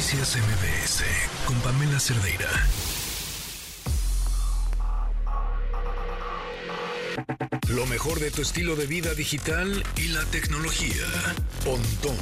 Noticias 0.00 0.38
MBS 0.38 1.04
con 1.46 1.60
Pamela 1.60 2.00
Cerdeira. 2.00 2.48
Lo 7.68 7.84
mejor 7.84 8.18
de 8.18 8.30
tu 8.30 8.40
estilo 8.40 8.76
de 8.76 8.86
vida 8.86 9.12
digital 9.12 9.84
y 9.98 10.08
la 10.08 10.24
tecnología. 10.30 11.04
Pontón 11.66 12.16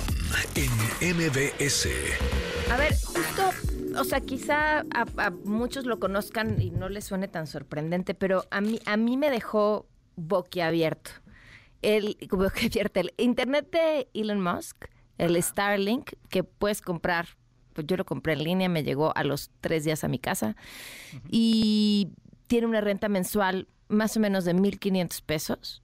en 0.56 0.72
MBS. 1.18 1.86
A 2.68 2.76
ver, 2.78 2.96
justo, 2.96 3.52
o 3.96 4.02
sea, 4.02 4.22
quizá 4.22 4.80
a, 4.80 5.06
a 5.16 5.30
muchos 5.44 5.86
lo 5.86 6.00
conozcan 6.00 6.60
y 6.60 6.70
no 6.70 6.88
les 6.88 7.04
suene 7.04 7.28
tan 7.28 7.46
sorprendente, 7.46 8.12
pero 8.12 8.44
a 8.50 8.60
mí, 8.60 8.80
a 8.86 8.96
mí 8.96 9.16
me 9.16 9.30
dejó 9.30 9.86
boquiabierto. 10.16 11.12
El, 11.82 12.18
boquiabierto, 12.28 12.98
el 12.98 13.14
internet 13.18 13.70
de 13.70 14.08
Elon 14.14 14.40
Musk, 14.40 14.86
el 15.16 15.40
Starlink, 15.40 16.14
que 16.28 16.42
puedes 16.42 16.82
comprar, 16.82 17.38
pues 17.78 17.86
yo 17.86 17.96
lo 17.96 18.04
compré 18.04 18.32
en 18.32 18.42
línea, 18.42 18.68
me 18.68 18.82
llegó 18.82 19.16
a 19.16 19.22
los 19.22 19.52
tres 19.60 19.84
días 19.84 20.02
a 20.02 20.08
mi 20.08 20.18
casa 20.18 20.56
y 21.30 22.08
tiene 22.48 22.66
una 22.66 22.80
renta 22.80 23.08
mensual 23.08 23.68
más 23.86 24.16
o 24.16 24.20
menos 24.20 24.44
de 24.44 24.52
1.500 24.52 25.22
pesos. 25.22 25.80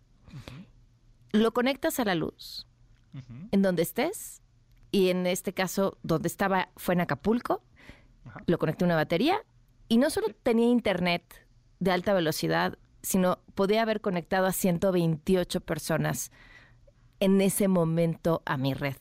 Lo 1.31 1.53
conectas 1.53 2.01
a 2.01 2.05
la 2.05 2.17
luz 2.17 2.67
en 3.53 3.63
donde 3.63 3.83
estés 3.83 4.43
y 4.91 5.11
en 5.11 5.25
este 5.29 5.53
caso 5.53 5.97
donde 6.03 6.27
estaba 6.27 6.71
fue 6.77 6.95
en 6.95 7.03
Acapulco. 7.03 7.63
Lo 8.47 8.59
conecté 8.59 8.83
a 8.83 8.87
una 8.87 8.97
batería 8.97 9.45
y 9.89 9.99
no 9.99 10.11
solo 10.11 10.27
tenía 10.43 10.67
internet 10.67 11.47
de 11.79 11.93
alta 11.93 12.13
velocidad, 12.13 12.77
sino 13.03 13.39
podía 13.55 13.83
haber 13.83 14.01
conectado 14.01 14.49
a 14.49 14.53
128 14.53 15.61
personas 15.61 16.33
en 17.21 17.41
ese 17.41 17.69
momento 17.69 18.43
a 18.47 18.57
mi 18.57 18.75
red. 18.75 18.97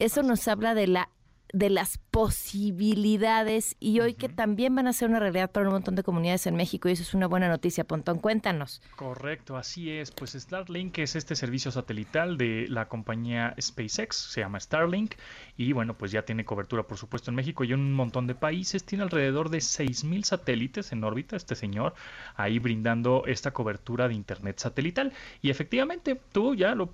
Eso 0.00 0.24
nos 0.24 0.48
habla 0.48 0.74
de 0.74 0.88
la 0.88 1.10
de 1.54 1.70
las 1.70 1.98
posibilidades 2.10 3.76
y 3.78 4.00
hoy 4.00 4.14
que 4.14 4.28
también 4.28 4.74
van 4.74 4.88
a 4.88 4.92
ser 4.92 5.08
una 5.08 5.20
realidad 5.20 5.52
para 5.52 5.68
un 5.68 5.72
montón 5.72 5.94
de 5.94 6.02
comunidades 6.02 6.48
en 6.48 6.56
México 6.56 6.88
y 6.88 6.92
eso 6.92 7.04
es 7.04 7.14
una 7.14 7.28
buena 7.28 7.48
noticia, 7.48 7.84
Pontón. 7.84 8.18
Cuéntanos. 8.18 8.82
Correcto, 8.96 9.56
así 9.56 9.88
es. 9.88 10.10
Pues 10.10 10.32
Starlink 10.32 10.98
es 10.98 11.14
este 11.14 11.36
servicio 11.36 11.70
satelital 11.70 12.36
de 12.36 12.66
la 12.68 12.88
compañía 12.88 13.54
SpaceX, 13.60 14.16
se 14.16 14.40
llama 14.40 14.58
Starlink 14.58 15.14
y 15.56 15.72
bueno, 15.72 15.96
pues 15.96 16.10
ya 16.10 16.24
tiene 16.24 16.44
cobertura 16.44 16.82
por 16.82 16.98
supuesto 16.98 17.30
en 17.30 17.36
México 17.36 17.62
y 17.62 17.72
en 17.72 17.78
un 17.78 17.92
montón 17.92 18.26
de 18.26 18.34
países. 18.34 18.84
Tiene 18.84 19.04
alrededor 19.04 19.48
de 19.48 19.58
6.000 19.58 20.24
satélites 20.24 20.90
en 20.90 21.04
órbita 21.04 21.36
este 21.36 21.54
señor 21.54 21.94
ahí 22.34 22.58
brindando 22.58 23.22
esta 23.26 23.52
cobertura 23.52 24.08
de 24.08 24.14
Internet 24.14 24.58
satelital. 24.58 25.12
Y 25.40 25.50
efectivamente, 25.50 26.20
tú 26.32 26.56
ya 26.56 26.74
lo 26.74 26.90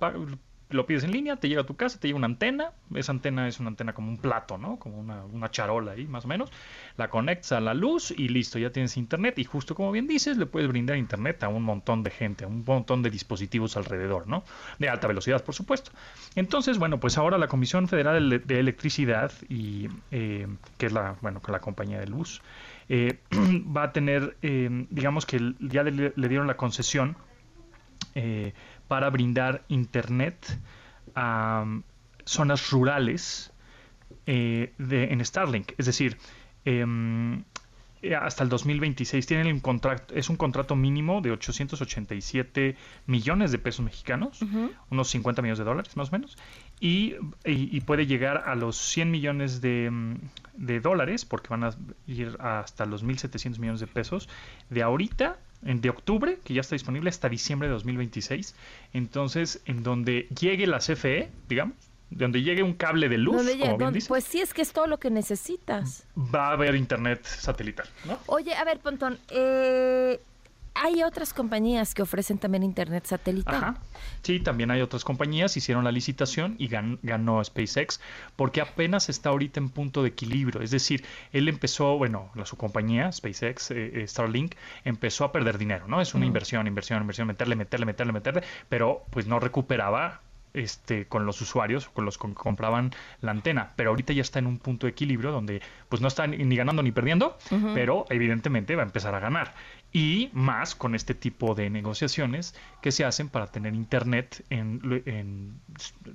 lo 0.71 0.85
pides 0.85 1.03
en 1.03 1.11
línea, 1.11 1.35
te 1.35 1.47
llega 1.49 1.61
a 1.61 1.65
tu 1.65 1.75
casa, 1.75 1.99
te 1.99 2.07
llega 2.07 2.17
una 2.17 2.27
antena, 2.27 2.71
esa 2.95 3.11
antena 3.11 3.47
es 3.47 3.59
una 3.59 3.69
antena 3.69 3.93
como 3.93 4.09
un 4.09 4.17
plato, 4.17 4.57
¿no? 4.57 4.77
Como 4.77 4.99
una, 4.99 5.51
charola 5.51 5.93
ahí, 5.93 6.07
más 6.07 6.25
o 6.25 6.27
menos, 6.27 6.51
la 6.97 7.09
conectas 7.09 7.53
a 7.53 7.59
la 7.59 7.73
luz 7.73 8.11
y 8.11 8.29
listo, 8.29 8.59
ya 8.59 8.71
tienes 8.71 8.97
internet 8.97 9.37
y 9.39 9.43
justo 9.43 9.75
como 9.75 9.91
bien 9.91 10.07
dices, 10.07 10.37
le 10.37 10.45
puedes 10.45 10.69
brindar 10.69 10.97
internet 10.97 11.43
a 11.43 11.49
un 11.49 11.63
montón 11.63 12.03
de 12.03 12.11
gente, 12.11 12.45
a 12.45 12.47
un 12.47 12.63
montón 12.65 13.03
de 13.03 13.09
dispositivos 13.09 13.77
alrededor, 13.77 14.27
¿no? 14.27 14.43
De 14.79 14.89
alta 14.89 15.07
velocidad, 15.07 15.43
por 15.43 15.55
supuesto. 15.55 15.91
Entonces, 16.35 16.77
bueno, 16.77 16.99
pues 16.99 17.17
ahora 17.17 17.37
la 17.37 17.47
Comisión 17.47 17.87
Federal 17.87 18.41
de 18.45 18.59
Electricidad, 18.59 19.31
y, 19.49 19.89
eh, 20.11 20.47
que 20.77 20.85
es 20.87 20.93
la, 20.93 21.15
bueno, 21.21 21.41
la 21.47 21.59
compañía 21.59 21.99
de 21.99 22.07
luz, 22.07 22.41
eh, 22.89 23.19
va 23.75 23.83
a 23.83 23.91
tener, 23.91 24.37
eh, 24.41 24.85
digamos 24.89 25.25
que 25.25 25.53
ya 25.59 25.83
le, 25.83 26.13
le 26.15 26.27
dieron 26.27 26.47
la 26.47 26.57
concesión 26.57 27.17
eh, 28.15 28.53
para 28.91 29.09
brindar 29.09 29.63
internet 29.69 30.59
a 31.15 31.61
um, 31.63 31.81
zonas 32.25 32.71
rurales 32.71 33.53
eh, 34.25 34.73
de, 34.77 35.05
en 35.13 35.23
Starlink. 35.23 35.71
Es 35.77 35.85
decir, 35.85 36.17
em, 36.65 37.45
eh, 38.01 38.17
hasta 38.17 38.43
el 38.43 38.49
2026 38.49 39.25
tienen 39.25 39.47
un 39.47 39.61
contrato, 39.61 40.13
es 40.13 40.27
un 40.27 40.35
contrato 40.35 40.75
mínimo 40.75 41.21
de 41.21 41.31
887 41.31 42.75
millones 43.05 43.53
de 43.53 43.59
pesos 43.59 43.85
mexicanos, 43.85 44.41
unos 44.89 45.07
50 45.07 45.41
millones 45.41 45.59
de 45.59 45.63
dólares 45.63 45.95
más 45.95 46.09
o 46.09 46.11
menos, 46.11 46.37
y, 46.81 47.15
puede 47.85 48.07
llegar 48.07 48.43
a 48.45 48.55
los 48.55 48.75
100 48.75 49.09
millones 49.09 49.61
de, 49.61 49.89
mm, 49.89 50.15
de, 50.57 50.81
dólares, 50.81 51.23
porque 51.23 51.47
van 51.47 51.63
a 51.63 51.69
ir 52.07 52.35
hasta 52.41 52.85
los 52.85 53.05
1.700 53.05 53.57
millones 53.57 53.79
de 53.79 53.87
pesos, 53.87 54.27
de 54.69 54.83
ahorita, 54.83 55.39
de 55.61 55.89
octubre, 55.89 56.39
que 56.43 56.53
ya 56.53 56.61
está 56.61 56.75
disponible, 56.75 57.09
hasta 57.09 57.29
diciembre 57.29 57.67
de 57.67 57.73
2026. 57.75 58.55
Entonces, 58.93 59.61
en 59.65 59.83
donde 59.83 60.27
llegue 60.39 60.67
la 60.67 60.79
CFE, 60.79 61.29
digamos, 61.47 61.75
donde 62.09 62.41
llegue 62.41 62.61
un 62.61 62.73
cable 62.73 63.07
de 63.07 63.17
luz, 63.17 63.47
como 63.59 63.77
bien 63.77 63.93
dices, 63.93 64.09
Pues 64.09 64.25
sí, 64.25 64.41
es 64.41 64.53
que 64.53 64.61
es 64.61 64.73
todo 64.73 64.85
lo 64.87 64.99
que 64.99 65.09
necesitas. 65.09 66.05
Va 66.17 66.49
a 66.49 66.51
haber 66.53 66.75
internet 66.75 67.25
satelital, 67.25 67.87
¿no? 68.05 68.19
Oye, 68.25 68.53
a 68.53 68.63
ver, 68.65 68.79
Pontón, 68.79 69.17
eh, 69.29 70.19
hay 70.73 71.03
otras 71.03 71.33
compañías 71.33 71.93
que 71.93 72.01
ofrecen 72.01 72.37
también 72.37 72.63
internet 72.63 73.05
satelital. 73.05 73.55
Ajá. 73.55 73.75
Sí, 74.21 74.39
también 74.39 74.71
hay 74.71 74.81
otras 74.81 75.03
compañías, 75.03 75.57
hicieron 75.57 75.83
la 75.83 75.91
licitación 75.91 76.55
y 76.57 76.67
ganó 76.67 77.43
SpaceX, 77.43 77.99
porque 78.35 78.61
apenas 78.61 79.09
está 79.09 79.29
ahorita 79.29 79.59
en 79.59 79.69
punto 79.69 80.03
de 80.03 80.09
equilibrio. 80.09 80.61
Es 80.61 80.71
decir, 80.71 81.03
él 81.33 81.47
empezó, 81.47 81.97
bueno, 81.97 82.29
la, 82.35 82.45
su 82.45 82.57
compañía, 82.57 83.11
SpaceX, 83.11 83.71
eh, 83.71 84.01
eh, 84.01 84.07
Starlink, 84.07 84.55
empezó 84.85 85.25
a 85.25 85.31
perder 85.31 85.57
dinero, 85.57 85.87
¿no? 85.87 86.01
Es 86.01 86.13
una 86.13 86.25
inversión, 86.25 86.67
inversión, 86.67 87.01
inversión, 87.01 87.27
meterle, 87.27 87.55
meterle, 87.55 87.85
meterle, 87.85 88.13
meterle, 88.13 88.43
pero 88.69 89.05
pues 89.09 89.27
no 89.27 89.39
recuperaba 89.39 90.21
este, 90.53 91.05
con 91.05 91.25
los 91.25 91.41
usuarios, 91.41 91.89
con 91.89 92.05
los 92.05 92.17
que 92.17 92.33
compraban 92.33 92.91
la 93.21 93.31
antena. 93.31 93.71
Pero 93.75 93.91
ahorita 93.91 94.13
ya 94.13 94.21
está 94.21 94.39
en 94.39 94.47
un 94.47 94.57
punto 94.57 94.87
de 94.87 94.91
equilibrio 94.91 95.31
donde 95.31 95.61
pues 95.89 96.01
no 96.01 96.07
está 96.07 96.27
ni 96.27 96.55
ganando 96.55 96.83
ni 96.83 96.91
perdiendo, 96.91 97.37
pero 97.73 98.05
evidentemente 98.09 98.75
va 98.75 98.83
a 98.83 98.85
empezar 98.85 99.15
a 99.15 99.19
ganar. 99.19 99.53
Y 99.93 100.29
más 100.33 100.75
con 100.75 100.95
este 100.95 101.13
tipo 101.13 101.53
de 101.53 101.69
negociaciones 101.69 102.55
que 102.81 102.91
se 102.91 103.03
hacen 103.03 103.27
para 103.27 103.47
tener 103.47 103.75
internet 103.75 104.43
en, 104.49 105.59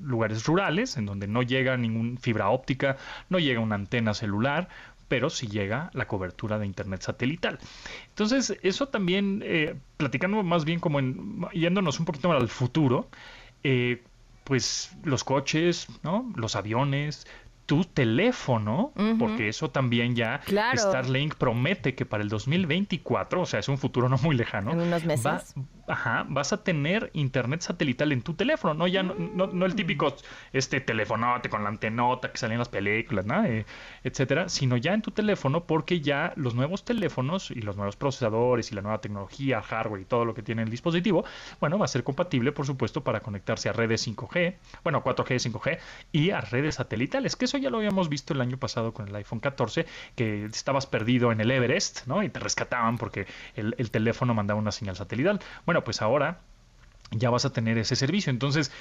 lugares 0.01 0.47
rurales, 0.47 0.97
en 0.97 1.07
donde 1.07 1.27
no 1.27 1.43
llega 1.43 1.77
ningún 1.77 2.19
fibra 2.19 2.49
óptica, 2.49 2.97
no 3.29 3.39
llega 3.39 3.61
una 3.61 3.75
antena 3.75 4.15
celular, 4.15 4.69
pero 5.09 5.31
sí 5.31 5.47
llega 5.47 5.91
la 5.93 6.07
cobertura 6.07 6.59
de 6.59 6.67
internet 6.67 7.03
satelital. 7.03 7.59
Entonces, 8.09 8.57
eso 8.63 8.89
también, 8.89 9.43
eh, 9.45 9.77
platicando 9.99 10.43
más 10.43 10.65
bien 10.65 10.81
como 10.81 10.99
en, 10.99 11.47
yéndonos 11.53 12.01
un 12.01 12.07
poquito 12.07 12.33
al 12.33 12.49
futuro, 12.49 13.09
eh, 13.63 14.03
pues 14.47 14.97
los 15.03 15.25
coches, 15.25 15.89
¿no? 16.05 16.33
Los 16.37 16.55
aviones, 16.55 17.27
tu 17.67 17.85
teléfono, 17.85 18.93
porque 19.19 19.49
eso 19.49 19.71
también 19.71 20.15
ya 20.15 20.41
Starlink 20.77 21.35
promete 21.35 21.97
que 21.97 22.07
para 22.07 22.23
el 22.23 22.29
2024, 22.29 23.43
o 23.43 23.47
sea, 23.47 23.59
es 23.59 23.69
un 23.69 23.77
futuro 23.77 24.09
no 24.09 24.19
muy 24.19 24.37
lejano, 24.37 24.71
en 24.71 24.81
unos 24.81 25.05
meses. 25.05 25.55
Ajá, 25.87 26.27
vas 26.29 26.53
a 26.53 26.63
tener 26.63 27.11
internet 27.15 27.61
satelital 27.63 28.13
en 28.13 28.23
tu 28.23 28.35
teléfono, 28.35 28.75
no 28.75 28.87
ya 28.87 29.03
no, 29.03 29.15
no, 29.15 29.67
el 29.67 29.73
mm. 29.73 29.77
típico 29.77 30.15
este 30.53 30.81
telefonote 30.81 31.49
con 31.49 31.63
la 31.63 31.69
antenota 31.69 32.31
que 32.31 32.39
sale 32.39 32.55
en 32.55 32.59
las 32.59 32.69
películas, 32.69 33.27
¿no? 33.27 33.45
Eh, 33.45 33.65
etcétera, 34.05 34.49
sino 34.49 34.77
ya 34.77 34.95
en 34.95 35.03
tu 35.03 35.11
teléfono 35.11 35.65
porque 35.65 36.01
ya 36.01 36.33
los 36.37 36.55
nuevos 36.55 36.85
teléfonos 36.85 37.51
y 37.51 37.61
los 37.61 37.77
nuevos 37.77 37.97
procesadores 37.97 38.73
y 38.73 38.75
la 38.75 38.83
nueva 38.83 39.01
tecnología, 39.01 39.63
hardware 39.63 40.03
y 40.03 40.05
todo 40.05 40.25
lo 40.25 40.35
que 40.35 40.43
tiene 40.43 40.63
el 40.63 40.71
dispositivo, 40.71 41.25
bueno, 41.61 41.79
va 41.79 41.85
a 41.85 41.89
ser 41.89 42.05
compatible, 42.05 42.53
por 42.53 42.67
supuesto, 42.67 43.03
para 43.03 43.21
conectarse 43.21 43.69
a 43.69 43.73
redes 43.73 44.07
5G, 44.07 44.57
bueno, 44.83 45.03
4G, 45.03 45.53
5G 45.53 45.79
y 46.13 46.31
a 46.31 46.41
redes 46.41 46.77
satelitales, 46.77 47.37
que 47.37 47.45
eso 47.47 47.59
ya 47.59 47.71
lo 47.71 47.79
habíamos 47.79 48.09
visto 48.09 48.35
el 48.35 48.41
año 48.41 48.57
pasado 48.59 48.93
con 48.93 49.09
el 49.09 49.15
iPhone 49.17 49.41
14, 49.41 49.87
que 50.15 50.45
estabas 50.47 50.87
perdido 50.87 51.33
en 51.33 51.41
el 51.41 51.51
Everest, 51.51 52.07
¿no? 52.07 52.23
Y 52.23 52.29
te 52.29 52.41
rescataban 52.41 52.99
porque 52.99 53.27
el, 53.55 53.91
teléfono 53.91 54.35
mandaba 54.35 54.59
una 54.59 54.73
señal 54.73 54.97
satelital. 54.97 55.41
Bueno, 55.65 55.76
pues 55.85 56.03
ahora 56.03 56.41
ya 57.11 57.31
vas 57.31 57.45
a 57.45 57.53
tener 57.53 57.79
ese 57.79 57.97
servicio. 57.97 58.31
Entonces, 58.31 58.73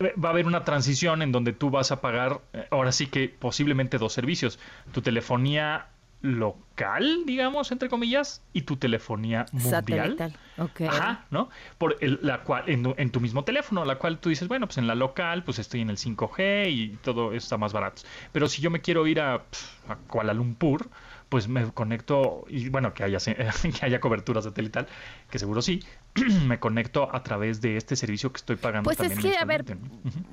va 0.00 0.28
a 0.28 0.32
haber 0.32 0.46
una 0.46 0.64
transición 0.64 1.22
en 1.22 1.32
donde 1.32 1.52
tú 1.52 1.70
vas 1.70 1.90
a 1.92 2.00
pagar, 2.00 2.40
eh, 2.52 2.66
ahora 2.70 2.92
sí 2.92 3.06
que 3.06 3.28
posiblemente 3.28 3.98
dos 3.98 4.12
servicios. 4.12 4.58
Tu 4.92 5.02
telefonía 5.02 5.86
local, 6.20 7.22
digamos, 7.26 7.70
entre 7.70 7.88
comillas, 7.88 8.42
y 8.52 8.62
tu 8.62 8.76
telefonía 8.76 9.46
mundial. 9.52 10.34
Okay. 10.56 10.88
Ajá, 10.88 11.26
¿no? 11.30 11.48
Por 11.78 11.96
la 12.02 12.42
cual, 12.42 12.64
en, 12.66 13.10
tu 13.10 13.20
mismo 13.20 13.44
teléfono, 13.44 13.84
la 13.84 13.98
cual 13.98 14.18
tú 14.18 14.28
dices, 14.28 14.48
bueno, 14.48 14.66
pues 14.66 14.78
en 14.78 14.88
la 14.88 14.96
local, 14.96 15.44
pues 15.44 15.60
estoy 15.60 15.80
en 15.80 15.90
el 15.90 15.96
5G 15.96 16.70
y 16.70 16.88
todo 17.02 17.32
está 17.32 17.56
más 17.56 17.72
barato. 17.72 18.02
Pero 18.32 18.48
si 18.48 18.60
yo 18.60 18.70
me 18.70 18.80
quiero 18.80 19.06
ir 19.06 19.20
a, 19.20 19.34
a 19.34 19.96
Kuala 20.08 20.34
Lumpur, 20.34 20.88
pues 21.28 21.46
me 21.46 21.70
conecto, 21.72 22.44
y 22.48 22.68
bueno, 22.68 22.94
que 22.94 23.04
haya, 23.04 23.18
que 23.62 23.86
haya 23.86 24.00
cobertura 24.00 24.42
satelital, 24.42 24.88
que 25.30 25.38
seguro 25.38 25.62
sí, 25.62 25.84
me 26.46 26.58
conecto 26.58 27.14
a 27.14 27.22
través 27.22 27.60
de 27.60 27.76
este 27.76 27.96
servicio 27.96 28.32
que 28.32 28.38
estoy 28.38 28.56
pagando. 28.56 28.84
Pues 28.84 29.00
es 29.00 29.18
que, 29.18 29.36
a 29.36 29.44
ver, 29.44 29.64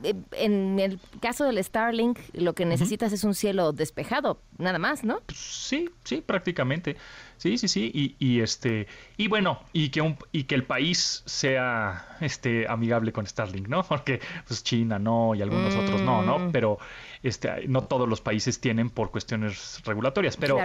eh, 0.04 0.16
en 0.34 0.80
el 0.80 1.00
caso 1.22 1.46
del 1.46 1.64
Starlink, 1.64 2.20
lo 2.34 2.54
que 2.54 2.66
necesitas 2.66 3.12
es 3.14 3.24
un 3.24 3.36
cielo 3.36 3.72
despejado, 3.72 4.42
nada 4.58 4.80
más, 4.80 5.04
¿no? 5.04 5.22
Pues 5.26 5.40
sí, 5.40 5.90
sí, 6.04 6.22
prácticamente. 6.26 6.98
Sí, 7.38 7.58
sí, 7.58 7.68
sí, 7.68 7.92
y, 7.94 8.16
y, 8.20 8.42
este 8.42 8.88
y 9.18 9.28
bueno, 9.28 9.62
y 9.74 9.90
que 9.90 10.02
un, 10.02 10.18
y 10.32 10.44
que 10.44 10.56
el 10.56 10.64
país 10.64 11.24
sea 11.26 12.18
este 12.22 12.68
amigable 12.68 13.12
con 13.12 13.26
Starlink, 13.26 13.68
¿no? 13.68 13.84
Porque 13.88 14.20
pues 14.48 14.64
China 14.64 15.00
no 15.00 15.36
y 15.36 15.42
algunos 15.42 15.76
otros 15.76 16.02
no, 16.02 16.22
¿no? 16.22 16.40
Mm. 16.40 16.52
Pero 16.52 16.80
este, 17.24 17.68
no 17.68 17.84
todos 17.84 18.08
los 18.08 18.22
países 18.22 18.60
tienen 18.60 18.90
por 18.90 19.12
cuestiones 19.12 19.82
regulatorias, 19.86 20.38
pero 20.38 20.58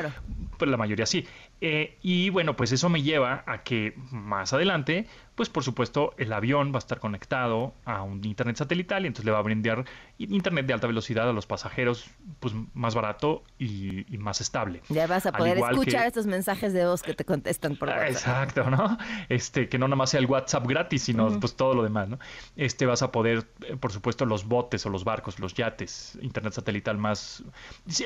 pues, 0.59 0.71
la 0.71 0.77
mayoría 0.77 1.07
sí. 1.07 1.27
Eh, 1.61 1.99
y 2.03 2.31
bueno, 2.31 2.57
pues 2.57 2.73
eso 2.73 2.89
me 2.89 3.03
lleva 3.03 3.45
a 3.47 3.63
que 3.63 3.95
más 4.11 4.53
adelante, 4.53 5.07
pues 5.41 5.49
por 5.49 5.65
supuesto 5.65 6.13
el 6.19 6.35
avión 6.35 6.71
va 6.71 6.77
a 6.77 6.81
estar 6.81 7.01
conectado 7.01 7.73
a 7.87 8.03
un 8.03 8.23
internet 8.27 8.57
satelital 8.57 9.05
y 9.05 9.07
entonces 9.07 9.25
le 9.25 9.33
va 9.33 9.39
a 9.39 9.43
brindar 9.43 9.87
internet 10.19 10.67
de 10.67 10.75
alta 10.75 10.87
velocidad 10.87 11.31
a 11.31 11.33
los 11.33 11.47
pasajeros, 11.47 12.11
pues 12.41 12.53
más 12.75 12.95
barato 12.95 13.43
y, 13.59 14.05
más 14.19 14.43
estable. 14.43 14.83
Ya 14.91 15.07
vas 15.07 15.25
a 15.25 15.33
poder 15.33 15.57
escuchar 15.57 16.07
estos 16.07 16.27
mensajes 16.27 16.75
de 16.75 16.85
voz 16.85 17.01
que 17.01 17.15
te 17.15 17.25
contestan 17.25 17.77
por 17.77 17.89
WhatsApp. 17.89 18.11
Exacto, 18.11 18.69
¿no? 18.69 18.99
Este, 19.31 19.71
que 19.71 19.79
no 19.79 19.89
nada 19.89 19.97
más 19.97 20.11
sea 20.11 20.21
el 20.21 20.27
WhatsApp 20.27 20.67
gratis, 20.67 21.05
sino 21.05 21.41
pues 21.41 21.57
todo 21.57 21.73
lo 21.73 21.85
demás, 21.85 22.11
¿no? 22.11 22.19
Este 22.57 22.85
vas 22.85 23.01
a 23.01 23.11
poder, 23.11 23.47
eh, 23.67 23.77
por 23.77 23.93
supuesto, 23.93 24.27
los 24.27 24.45
botes 24.45 24.85
o 24.85 24.91
los 24.91 25.05
barcos, 25.05 25.39
los 25.39 25.55
yates, 25.55 26.19
internet 26.21 26.53
satelital 26.53 26.99
más. 26.99 27.43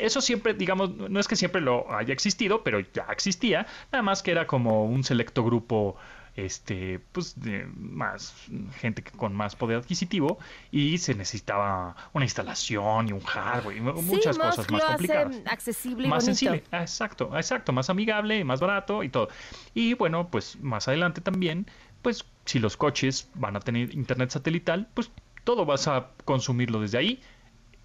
Eso 0.01 0.21
siempre, 0.21 0.55
digamos, 0.55 0.95
no 0.95 1.19
es 1.19 1.27
que 1.27 1.35
siempre 1.35 1.61
lo 1.61 1.93
haya 1.93 2.15
existido, 2.15 2.63
pero 2.63 2.79
ya 2.79 3.07
existía, 3.11 3.67
nada 3.91 4.03
más 4.03 4.23
que 4.23 4.31
era 4.31 4.47
como 4.47 4.85
un 4.85 5.03
selecto 5.03 5.43
grupo 5.43 5.97
este, 6.37 7.01
pues, 7.13 7.41
de 7.41 7.67
más 7.77 8.35
gente 8.79 9.03
con 9.03 9.35
más 9.35 9.55
poder 9.55 9.79
adquisitivo 9.79 10.39
y 10.71 10.99
se 10.99 11.15
necesitaba 11.15 11.97
una 12.13 12.25
instalación 12.25 13.09
y 13.09 13.13
un 13.13 13.21
hardware 13.21 13.77
y 13.77 13.81
muchas 13.81 14.39
cosas 14.39 14.71
más 14.71 14.85
complicadas. 14.85 15.37
accesible 15.47 16.07
y 16.07 16.11
más 16.11 16.25
sensible. 16.25 16.65
Exacto, 16.73 17.31
exacto, 17.37 17.73
más 17.73 17.89
amigable, 17.91 18.45
más 18.45 18.61
barato 18.61 19.03
y 19.03 19.09
todo. 19.09 19.29
Y 19.75 19.95
bueno, 19.95 20.29
pues 20.29 20.59
más 20.61 20.89
adelante 20.89 21.21
también, 21.21 21.67
pues 22.03 22.25
si 22.45 22.59
los 22.59 22.77
coches 22.77 23.31
van 23.35 23.57
a 23.57 23.61
tener 23.61 23.95
internet 23.95 24.31
satelital, 24.31 24.89
pues 24.95 25.11
todo 25.45 25.65
vas 25.65 25.89
a 25.89 26.11
consumirlo 26.25 26.81
desde 26.81 26.99
ahí. 26.99 27.23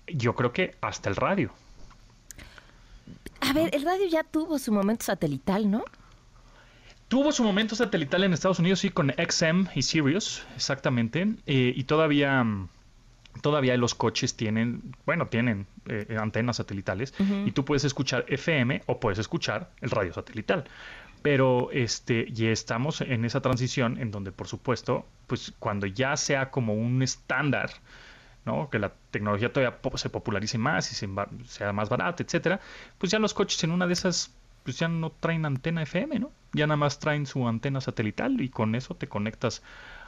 Yo 0.07 0.35
creo 0.35 0.51
que 0.53 0.75
hasta 0.81 1.09
el 1.09 1.15
radio. 1.15 1.51
A 3.41 3.53
ver, 3.53 3.73
el 3.73 3.83
radio 3.83 4.07
ya 4.07 4.23
tuvo 4.23 4.59
su 4.59 4.71
momento 4.71 5.05
satelital, 5.05 5.69
¿no? 5.69 5.83
Tuvo 7.09 7.31
su 7.31 7.43
momento 7.43 7.75
satelital 7.75 8.23
en 8.23 8.33
Estados 8.33 8.59
Unidos, 8.59 8.81
sí, 8.81 8.91
con 8.91 9.09
XM 9.09 9.69
y 9.73 9.81
Sirius, 9.81 10.45
exactamente. 10.55 11.33
Eh, 11.47 11.73
y 11.75 11.83
todavía, 11.85 12.45
todavía 13.41 13.75
los 13.77 13.95
coches 13.95 14.35
tienen, 14.35 14.95
bueno, 15.07 15.25
tienen 15.27 15.65
eh, 15.87 16.15
antenas 16.19 16.57
satelitales. 16.57 17.15
Y 17.47 17.51
tú 17.51 17.65
puedes 17.65 17.83
escuchar 17.83 18.25
FM 18.27 18.83
o 18.85 18.99
puedes 18.99 19.17
escuchar 19.17 19.71
el 19.81 19.89
radio 19.89 20.13
satelital. 20.13 20.65
Pero 21.23 21.71
este, 21.71 22.31
ya 22.31 22.51
estamos 22.51 23.01
en 23.01 23.25
esa 23.25 23.41
transición 23.41 23.97
en 23.97 24.11
donde, 24.11 24.31
por 24.31 24.47
supuesto, 24.47 25.07
pues 25.25 25.51
cuando 25.57 25.87
ya 25.87 26.15
sea 26.15 26.51
como 26.51 26.75
un 26.75 27.01
estándar, 27.01 27.71
¿no? 28.45 28.69
que 28.69 28.77
la 28.77 28.93
tecnología 29.09 29.51
todavía 29.51 29.79
se 29.95 30.11
popularice 30.11 30.59
más 30.59 30.91
y 30.91 31.07
sea 31.45 31.73
más 31.73 31.89
barata, 31.89 32.21
etcétera, 32.21 32.59
pues 32.99 33.11
ya 33.11 33.17
los 33.17 33.33
coches 33.33 33.63
en 33.63 33.71
una 33.71 33.87
de 33.87 33.93
esas 33.93 34.31
pues 34.63 34.77
ya 34.77 34.87
no 34.87 35.09
traen 35.09 35.45
antena 35.45 35.81
FM, 35.81 36.19
¿no? 36.19 36.31
Ya 36.53 36.67
nada 36.67 36.77
más 36.77 36.99
traen 36.99 37.25
su 37.25 37.47
antena 37.47 37.81
satelital 37.81 38.41
y 38.41 38.49
con 38.49 38.75
eso 38.75 38.95
te 38.95 39.07
conectas 39.07 39.61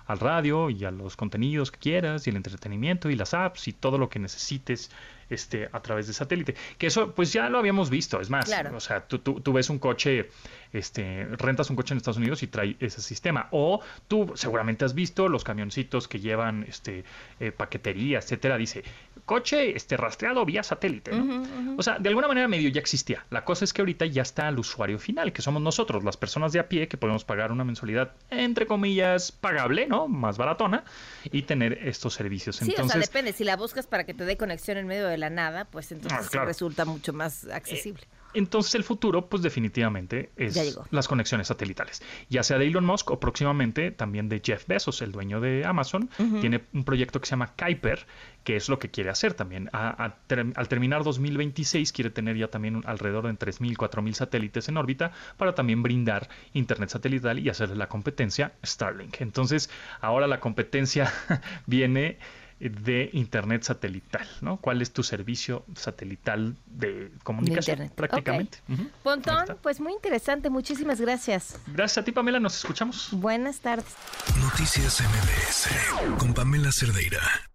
al 0.07 0.19
radio 0.19 0.69
y 0.69 0.83
a 0.83 0.91
los 0.91 1.15
contenidos 1.15 1.71
que 1.71 1.79
quieras 1.79 2.27
y 2.27 2.31
el 2.31 2.35
entretenimiento 2.35 3.09
y 3.09 3.15
las 3.15 3.33
apps 3.33 3.67
y 3.67 3.73
todo 3.73 3.97
lo 3.97 4.09
que 4.09 4.19
necesites 4.19 4.91
este, 5.29 5.69
a 5.71 5.81
través 5.81 6.07
de 6.07 6.13
satélite. 6.13 6.55
Que 6.77 6.88
eso, 6.88 7.13
pues 7.13 7.31
ya 7.31 7.49
lo 7.49 7.57
habíamos 7.57 7.89
visto, 7.89 8.19
es 8.19 8.29
más, 8.29 8.51
o 8.73 8.79
sea, 8.79 9.07
tú, 9.07 9.19
tú, 9.19 9.53
ves 9.53 9.69
un 9.69 9.79
coche, 9.79 10.29
este, 10.73 11.25
rentas 11.38 11.69
un 11.69 11.75
coche 11.75 11.93
en 11.93 11.97
Estados 11.97 12.17
Unidos 12.17 12.44
y 12.44 12.47
trae 12.47 12.75
ese 12.79 13.01
sistema. 13.01 13.47
O 13.51 13.81
tú 14.07 14.31
seguramente 14.35 14.83
has 14.83 14.94
visto 14.94 15.29
los 15.29 15.44
camioncitos 15.44 16.07
que 16.07 16.19
llevan 16.19 16.65
este, 16.67 17.05
eh, 17.39 17.51
paquetería, 17.51 18.19
etcétera, 18.19 18.57
dice, 18.57 18.83
coche 19.31 19.78
este, 19.78 19.95
rastreado 19.95 20.44
vía 20.44 20.62
satélite. 20.62 21.12
O 21.78 21.81
sea, 21.81 21.98
de 22.00 22.10
alguna 22.10 22.28
manera 22.28 22.50
medio 22.50 22.68
ya 22.68 22.81
existía. 22.81 23.25
La 23.30 23.45
cosa 23.45 23.63
es 23.63 23.72
que 23.72 23.81
ahorita 23.81 24.06
ya 24.06 24.24
está 24.24 24.50
al 24.50 24.60
usuario 24.60 25.00
final, 25.00 25.31
que 25.31 25.42
somos 25.42 25.62
nosotros, 25.62 26.04
las 26.04 26.18
personas 26.18 26.51
de 26.51 26.60
a 26.60 26.68
pie, 26.68 26.89
que 26.89 26.98
podemos 26.98 27.24
pagar 27.24 27.54
una 27.54 27.63
mensualidad, 27.63 28.12
entre 28.30 28.68
comillas, 28.68 29.31
pagable, 29.31 29.88
¿no? 29.88 30.10
Más 30.10 30.38
baratona, 30.38 30.83
y 31.31 31.44
tener 31.44 31.80
estos 31.88 32.13
servicios. 32.13 32.57
Sí, 32.57 32.66
entonces, 32.72 32.98
o 32.98 33.00
sea, 33.00 33.00
depende. 33.00 33.31
Si 33.31 33.45
la 33.45 33.56
buscas 33.56 33.88
para 33.88 34.04
que 34.04 34.13
te 34.13 34.25
dé 34.25 34.36
conexión 34.36 34.78
en 34.78 34.86
medio 34.86 35.07
de 35.07 35.18
la 35.18 35.30
nada, 35.30 35.63
pues 35.63 35.94
entonces 35.94 36.36
ah, 36.36 36.44
resulta 36.44 36.83
mucho 36.83 37.13
más 37.13 37.45
accesible. 37.45 38.04
Entonces 38.33 38.75
el 38.75 38.83
futuro, 38.83 39.28
pues 39.28 39.42
definitivamente 39.42 40.31
es 40.36 40.80
las 40.92 41.07
conexiones 41.07 41.48
satelitales, 41.48 42.01
ya 42.30 42.44
sea 42.44 42.57
de 42.57 42.68
Elon 42.68 42.86
Musk 42.86 43.12
o 43.12 43.19
próximamente 43.19 43.92
también 43.92 44.30
de 44.30 44.42
Jeff 44.44 44.68
Bezos, 44.68 45.01
el 45.01 45.12
dueño 45.12 45.42
de 45.42 45.66
Amazon, 45.66 46.10
tiene 46.39 46.62
un 46.74 46.83
proyecto 46.83 47.19
que 47.19 47.25
se 47.25 47.31
llama 47.31 47.54
Kuiper, 47.57 48.06
que 48.44 48.56
es 48.56 48.69
lo 48.69 48.80
que 48.80 48.89
quiere 48.89 49.10
hacer 49.10 49.33
también. 49.33 49.69
al 49.72 50.68
terminar 50.68 51.04
2026 51.04 51.92
quiere 51.92 52.10
tener 52.10 52.38
ya 52.38 52.48
también 52.48 52.81
alrededor 52.86 53.28
de 53.28 53.33
3.000, 53.33 53.75
4.000 53.75 54.13
satélites 54.13 54.69
en 54.69 54.78
órbita 54.78 55.12
para 55.38 55.54
también 55.54 55.83
brindar 55.83 56.30
internet 56.54 56.89
satelital 56.89 57.39
y 57.39 57.50
hacerle 57.50 57.75
la 57.75 57.88
competencia 57.88 58.54
Starlink. 58.63 59.22
Entonces 59.22 59.69
ahora 60.00 60.28
la 60.28 60.39
competencia 60.39 61.12
viene 61.66 62.18
de 62.69 63.09
Internet 63.13 63.63
satelital, 63.63 64.27
¿no? 64.41 64.57
¿Cuál 64.57 64.81
es 64.81 64.91
tu 64.91 65.03
servicio 65.03 65.65
satelital 65.75 66.55
de 66.67 67.11
comunicación? 67.23 67.91
prácticamente. 67.95 68.59
Pontón, 69.03 69.45
pues 69.61 69.79
muy 69.79 69.93
interesante, 69.93 70.49
muchísimas 70.49 71.01
gracias. 71.01 71.59
Gracias 71.67 71.99
a 71.99 72.03
ti, 72.03 72.11
Pamela, 72.11 72.39
nos 72.39 72.57
escuchamos. 72.57 73.09
Buenas 73.11 73.59
tardes. 73.59 73.95
Noticias 74.41 75.01
MBS 75.01 76.17
con 76.17 76.33
Pamela 76.33 76.71
Cerdeira. 76.71 77.50